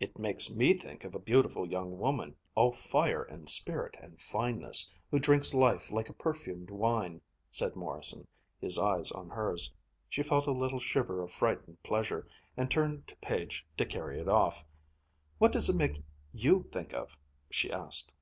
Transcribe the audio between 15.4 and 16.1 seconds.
does it make